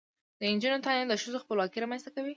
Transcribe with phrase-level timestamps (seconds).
[0.39, 2.29] د نجونو تعلیم د ښځو خپلواکۍ رامنځته کوي.